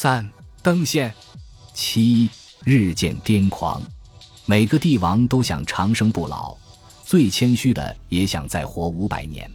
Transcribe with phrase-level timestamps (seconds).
[0.00, 0.24] 三
[0.62, 1.12] 登仙，
[1.74, 2.30] 七
[2.62, 3.82] 日渐癫狂。
[4.46, 6.56] 每个帝王都想长生不老，
[7.04, 9.50] 最谦虚的也想再活五百年。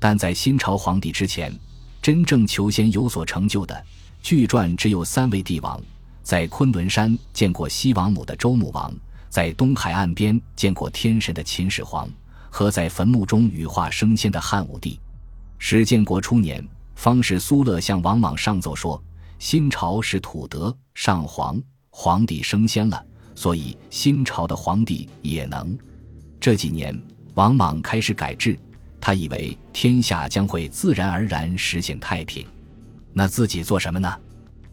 [0.00, 1.56] 但在新朝皇帝之前，
[2.02, 3.84] 真正求仙有所成就的，
[4.20, 5.80] 据传只有三位帝王：
[6.24, 8.92] 在昆仑山见过西王母的周穆王，
[9.28, 12.10] 在东海岸边见过天神的秦始皇，
[12.50, 14.98] 和在坟墓中羽化升仙的汉武帝。
[15.56, 16.66] 史建国初年，
[16.96, 19.00] 方士苏勒向王莽上奏说，
[19.38, 21.60] 新朝是土德上皇，
[21.90, 23.04] 皇帝升仙了，
[23.36, 25.78] 所以新朝的皇帝也能。
[26.40, 27.00] 这几年，
[27.34, 28.58] 王莽开始改制。
[29.00, 32.44] 他以为天下将会自然而然实现太平，
[33.12, 34.12] 那自己做什么呢？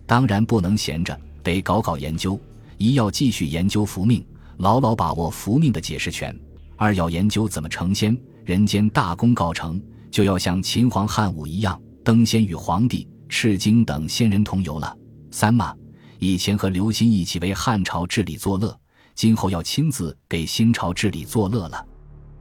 [0.08, 2.40] 当然不能闲着，得搞搞研究。
[2.78, 4.26] 一要继续研究福命，
[4.58, 6.34] 牢牢把握福命的解释权；
[6.76, 14.96] 二要研究怎么成仙，人间大功告成，就要像秦皇汉武一样登仙与皇帝、赤精等仙人同游了。
[15.32, 15.76] 三嘛，
[16.20, 18.78] 以前和刘歆一起为汉朝治理作乐，
[19.14, 21.86] 今后要亲自给新朝治理作乐了。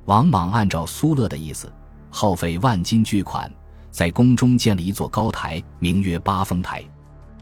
[0.07, 1.73] 王莽按照苏乐的意思，
[2.11, 3.51] 耗费万金巨款，
[3.91, 6.85] 在宫中建了一座高台，名曰八峰台。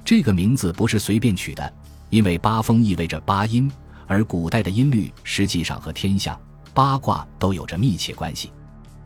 [0.04, 1.72] 这个名字不是随便取的，
[2.08, 3.70] 因为八峰意味着八音，
[4.06, 6.38] 而古代的音律实际上和天象、
[6.72, 8.52] 八卦都有着密切关系。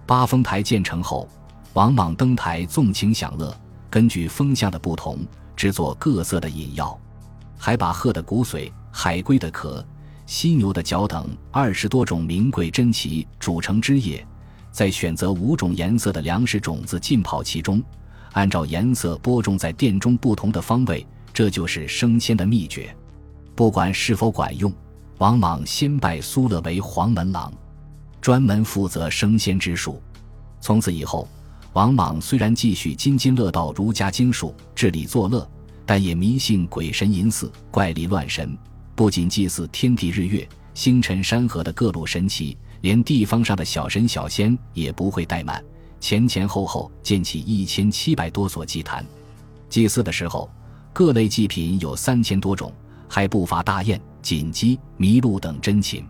[0.06, 1.28] 八峰台建成后，
[1.72, 3.54] 王莽登台纵情享乐，
[3.90, 5.18] 根据风向的不同，
[5.54, 6.98] 制作各色的饮药，
[7.56, 9.84] 还把鹤的骨髓、海龟的壳。
[10.26, 14.26] 犀牛的角等二十多种名贵珍奇煮成汁液，
[14.72, 17.80] 再选择五种颜色的粮食种子浸泡其中，
[18.32, 22.92] 按照颜色播种在殿中不同的方位，这就是升仙的秘诀。
[23.54, 24.72] 不管是否管用，
[25.18, 27.52] 王莽先拜苏勒为黄门郎，
[28.20, 30.02] 专门负责升仙之术。
[30.60, 31.28] 从此以后，
[31.76, 35.46] 王莽虽然继续津津乐道儒家经术，治理作乐，
[35.84, 38.56] 但也迷信鬼神淫祀、怪力乱神。
[38.94, 45.62] 不仅祭祀天地日月星辰山河的各路神奇，连地方上的小神小仙也不会怠慢，
[46.00, 49.04] 前前后后建起一千七百多所祭坛。
[49.68, 50.50] 祭祀的时候，
[50.94, 52.72] 各类祭品有三千多种，
[53.06, 56.06] 还不乏大雁、锦鸡、麋鹿等珍禽。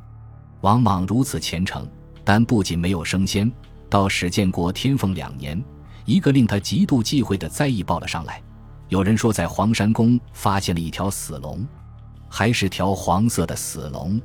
[0.60, 1.84] 王莽如此虔诚，
[2.22, 3.50] 但不仅没有升仙，
[3.88, 5.62] 到始建国天凤两年，
[6.04, 8.42] 一个令他极度忌讳的灾异报了上来。
[8.88, 11.66] 有人说，在黄山宫发现了一条死龙。
[12.28, 14.20] 还是条黄色的死龙，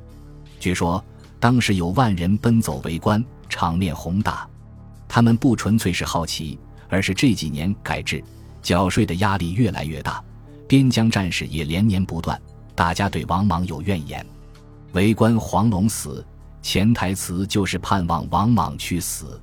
[0.58, 1.02] 据说
[1.38, 4.46] 当时有万人奔走围观，场面宏大。
[5.08, 6.58] 他们不纯粹是好奇，
[6.88, 8.22] 而是这几年改制、
[8.60, 10.22] 缴税的压力越来越大，
[10.68, 12.38] 边疆战事也连年不断，
[12.74, 14.24] 大家对王莽有怨言。
[14.92, 16.26] 围观黄龙死，
[16.60, 19.40] 潜台词就是盼望王莽去死。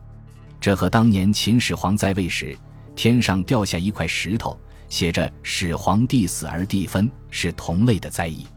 [0.61, 2.57] 这和当年秦始皇在位时，
[2.95, 4.59] 天上掉下一块石头。
[4.89, 8.47] 写着“始皇帝死而地分”是同类的灾异，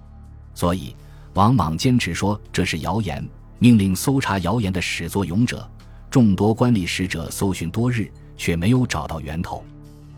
[0.54, 0.96] 所以
[1.34, 3.22] 王莽坚持说这是谣言，
[3.58, 5.70] 命令搜查谣言的始作俑者。
[6.10, 9.62] 众多官吏使者搜寻多日，却没有找到源头。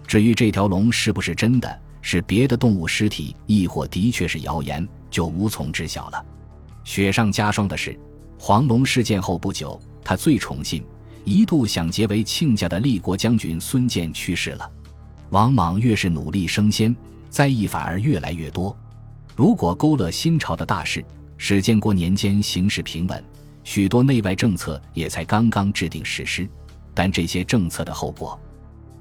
[0.06, 6.24] 至于这条龙是不是真的，是别的动物尸体，亦或的确是谣言，就无从知晓了。
[6.84, 7.98] 雪上加霜的是，
[8.38, 10.84] 黄龙事件后不久，他最宠信、
[11.24, 14.70] 一度想结为亲家的立国将军孙建去世了。
[15.30, 16.94] 王莽越是努力升仙，
[17.30, 18.76] 灾异反而越来越多。
[19.34, 21.04] 如果勾勒新朝的大事，
[21.36, 23.24] 史建国年间形势平稳，
[23.64, 26.48] 许多内外政策也才刚刚制定实施。
[26.92, 28.38] 但这些政策的后果，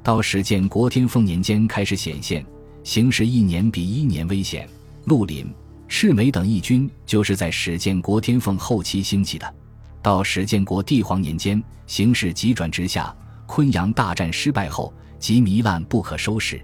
[0.02, 2.44] 到史建国天凤年间开始显现，
[2.84, 4.68] 形势一年比一年危险。
[5.06, 5.54] 绿林、
[5.88, 9.54] 赤眉等义军就是在史建国天凤后期兴起的。
[10.04, 13.16] 到史建国帝皇年间，形势急转直下，
[13.48, 14.94] 昆阳大战失败后。
[15.18, 16.62] 即糜烂不可收拾。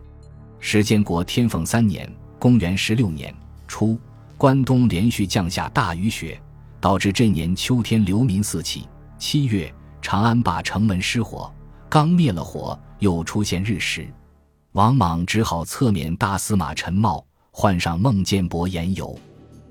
[0.60, 3.34] 史建国天凤三年（公元十六年）
[3.70, 3.98] 初，
[4.36, 6.38] 关东连续降下大雨雪，
[6.82, 8.86] 导致这年秋天流民四起。
[9.18, 11.50] 七月，长安坝城门失火，
[11.88, 14.06] 刚灭了火，又出现日食，
[14.74, 19.18] 王莽只好侧免大司马陈茂，换上孟建伯言游。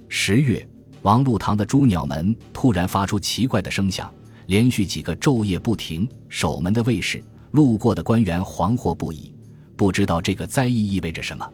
[0.09, 0.67] 十月，
[1.09, 4.13] 王禄堂的朱鸟门突然发出奇怪的声响，
[4.45, 7.25] 连续几个昼夜不停，守门的卫士。
[7.53, 9.35] 路过的官员惶惑不已，
[9.75, 11.51] 不知道这个灾异意味着什么。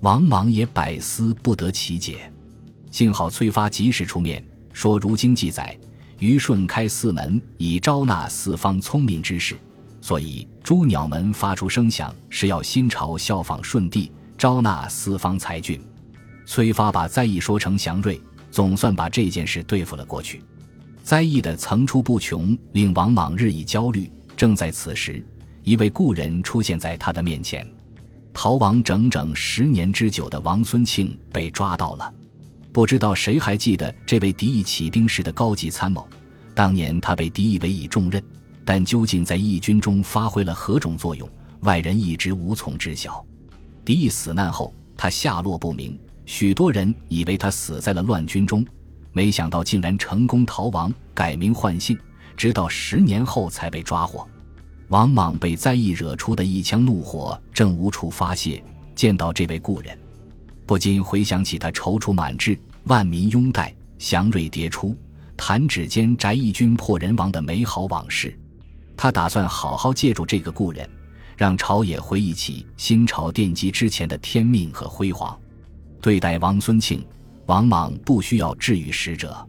[0.00, 2.28] 王莽也百思不得其解。
[2.90, 5.78] 幸好崔发及时出面说：“如今记载，
[6.18, 9.56] 虞舜开四门以招纳四方聪明之士，
[10.00, 15.80] 所以朱鸟门发出声响，是要新朝效仿舜帝，招纳四方才俊。”
[16.46, 18.20] 崔发把灾异说成祥瑞，
[18.58, 20.42] 总算把这件事对付了过去。
[21.04, 24.10] 灾异的层出不穷，令王莽日益焦虑。
[24.36, 25.24] 正在此时，
[25.62, 27.64] 一位故人出现在他的面前。
[28.32, 32.12] 逃亡整整十年之久的王孙庆被抓到了。
[32.72, 36.04] 不知道谁还记得这位敌意起兵时的高级参谋？
[36.52, 38.20] 当年他被敌意委以重任，
[38.64, 43.24] 但究竟在义军中发挥了何种作用，外人一直无从知晓。
[43.84, 45.96] 敌意死难后，他下落不明，
[46.28, 48.62] 许多人以为他死在了乱军中，
[49.12, 51.98] 没想到竟然成功逃亡，改名换姓，
[52.36, 54.28] 直到十年后才被抓获。
[54.88, 58.62] 王莽被灾异惹出的一腔怒火正无处发泄，
[58.94, 59.98] 见到这位故人，
[60.66, 64.94] 不禁回想起他踌躇满志、万民拥戴、祥瑞迭出、
[65.34, 68.38] 弹指间翟义军破人亡的美好往事。
[68.98, 70.86] 他打算好好借助这个故人，
[71.38, 75.34] 让朝野回忆起新朝奠基之前的天命和辉煌。
[76.08, 77.04] 对待王孙庆，
[77.44, 79.46] 王莽不需要治愈使者，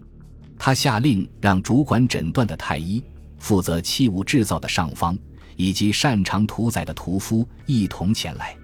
[0.57, 3.01] 他下令让主管诊断的太医、
[3.37, 5.17] 负责器物制造的上方。
[5.55, 8.55] 以及擅长屠宰的屠夫一同前来。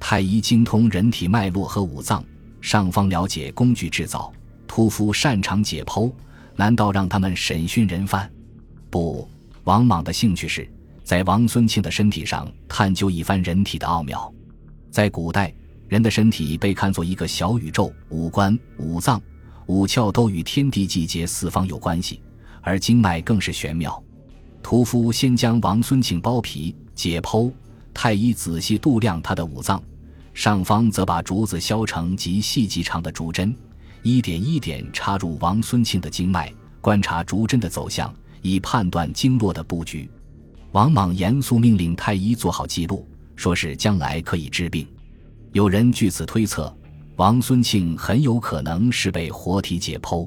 [0.00, 2.24] 太医精通人体脉络和五脏，
[2.60, 4.32] 上方了解工具制造，
[4.66, 6.12] 屠夫擅长解剖。
[6.56, 8.30] 难道让他们审讯人犯？
[8.90, 9.28] 不，
[9.64, 10.68] 王莽的兴趣是
[11.04, 14.32] 在王孙庆的身体上探究一番人体的奥妙。
[14.90, 15.54] 在古代，
[15.92, 19.20] 人的身体被看作一个小宇宙，五官、五脏、
[19.66, 22.18] 五窍都与天地、季节、四方有关系，
[22.62, 24.02] 而经脉更是玄妙。
[24.62, 27.52] 屠夫先将王孙庆剥皮解剖，
[27.92, 29.82] 太医仔细度量他的五脏，
[30.32, 33.54] 上方则把竹子削成极细极长的竹针，
[34.02, 36.50] 一点一点插入王孙庆的经脉，
[36.80, 38.10] 观察竹针的走向，
[38.40, 40.08] 以判断经络的布局。
[40.70, 43.06] 王莽严肃命令太医做好记录，
[43.36, 44.86] 说是将来可以治病。
[45.52, 46.74] 有人据此推测，
[47.16, 50.26] 王孙庆很有可能是被活体解剖。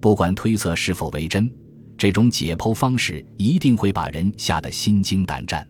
[0.00, 1.52] 不管推测是否为真。
[1.98, 5.64] 这种解剖方式一定会把人吓得心惊胆战。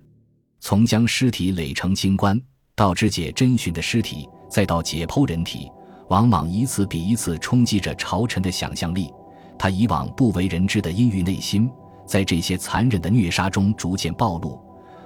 [0.60, 2.40] 从将尸体垒成金棺，
[2.74, 5.70] 到肢解真寻的尸体，再到解剖人体，
[6.08, 9.10] 往往一次比一次冲击着朝臣的想象力。
[9.58, 11.68] 他以往不为人知的阴郁内心，
[12.06, 14.58] 在这些残忍的虐杀中逐渐暴露。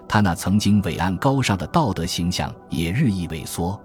[0.08, 3.78] 他那曾经伟岸高尚的道德形象也日益萎缩。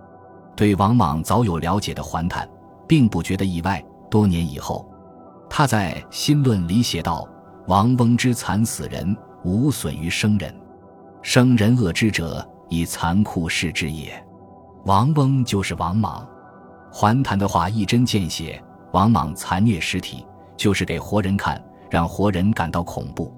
[0.56, 2.48] 对王莽早有了解的桓谭，
[2.88, 3.84] 并不觉得意外。
[4.10, 4.88] 多年以后。
[5.50, 7.28] 他在《新论》里写道
[7.68, 10.54] ：“王翁之残死人，无损于生人。
[11.22, 14.12] 生人恶之者，以残酷视之也。”
[14.86, 16.28] 王翁就是王莽。
[16.92, 20.26] 桓谭的话一针见血：王莽残虐尸体，
[20.56, 23.34] 就是给活人看，让活人感到恐怖。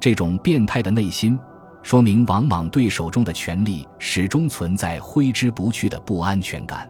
[0.00, 1.38] 这种变态的内心，
[1.82, 6.88] 说明王莽对手中的权力始终存在挥之不去的不安全感。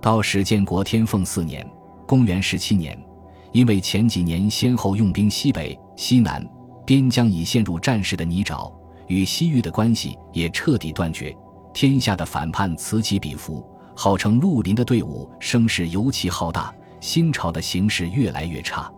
[0.00, 1.66] 到始建国天凤四年
[2.06, 2.98] （公元十七年）。
[3.52, 6.46] 因为前几年先后用兵西北、西南
[6.84, 8.70] 边疆，已陷入战事的泥沼，
[9.06, 11.34] 与西域的关系也彻底断绝。
[11.72, 18.92] 天下的反叛此起彼伏，号称绿林的队伍声势尤其浩大，新朝的形势越来越差。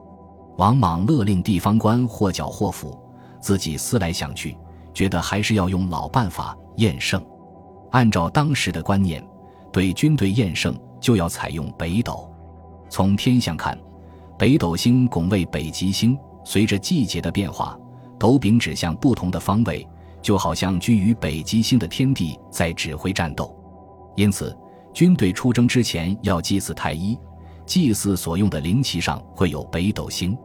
[0.57, 2.99] 王莽勒令地方官或剿或抚，
[3.41, 4.57] 自己思来想去，
[4.99, 7.25] 觉得还是要用老办法验胜。
[7.93, 9.25] 按照当时的观念，
[9.73, 12.29] 对军队验胜就要采用北斗。
[12.91, 13.79] 从天象看。
[14.37, 17.79] 北斗星拱卫北极星，随着季节的变化，
[18.19, 19.87] 斗柄指向不同的方位，
[20.21, 23.57] 就好像居于北极星的天地在指挥战斗。
[24.17, 24.57] 因此，
[24.93, 27.17] 军队出征之前要祭祀太一，
[27.67, 30.37] 祭祀所用的灵旗上会有北斗星，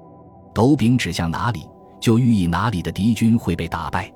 [0.53, 1.67] 斗柄指向哪里，
[1.99, 4.11] 就寓意哪里的敌军会被打败。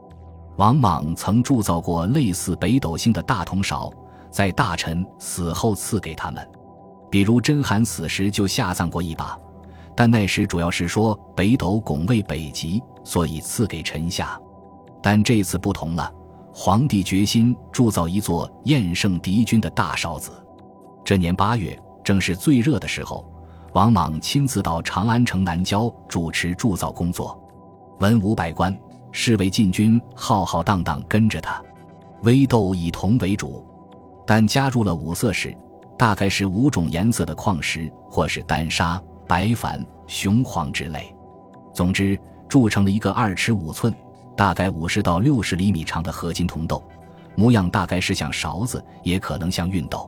[0.58, 3.92] 王莽曾铸造过类似北斗星的大铜勺，
[4.32, 6.48] 在大臣死后赐给他们，
[7.12, 9.38] 比如甄邯死时就下葬过一把。
[9.96, 14.40] 但那时主要是说北斗拱卫北极，所以赐给臣下。
[15.02, 16.12] 但这次不同了，
[16.52, 20.32] 皇帝决心铸造一座厌胜敌军的大勺子。
[21.06, 23.32] 这年八月，正是最热的时候，
[23.74, 27.40] 王莽亲自到长安城南郊主持铸造工作，
[28.00, 28.76] 文武百官、
[29.20, 31.60] 侍卫禁军浩浩荡荡跟着他。
[32.22, 33.66] 微豆以铜为主，
[34.28, 35.58] 但加入了五色石，
[35.98, 39.02] 大概是五种颜色的矿石，或是丹砂。
[39.28, 41.14] 白矾、雄黄之类，
[41.74, 43.92] 总之铸成了一个二尺五寸、
[44.38, 46.82] 大概五十到六十厘米长的合金铜豆，
[47.36, 50.08] 模样大概是像勺子，也可能像熨斗。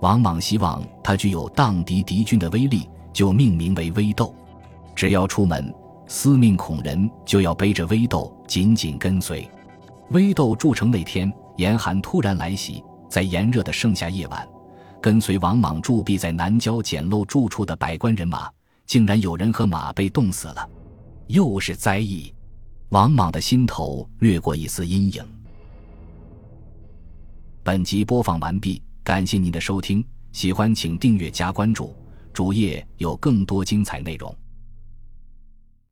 [0.00, 4.32] 王莽希望它具有荡涤敌军的威力，就命名为微豆。
[4.94, 5.74] 只要出门，
[6.08, 9.48] 司命孔人就要背着微豆紧紧跟随。
[10.10, 14.48] 微豆筑城那天，严寒突然来袭，在炎热的盛夏夜晚。
[15.00, 18.50] 跟随王莽驻跸在南郊简陋住处的百官人马，
[18.86, 20.68] 竟然有人和马被冻死了，
[21.28, 22.32] 又是灾异。
[22.90, 25.24] 王莽的心头掠过一丝阴影。
[27.62, 31.94] 本集播放完毕，感谢您的收听，喜欢请订阅加关注，
[32.32, 34.32] 主页有更多精彩内容。